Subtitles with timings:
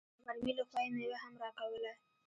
[0.17, 1.93] د غرمې له خوا يې مېوه هم راکوله.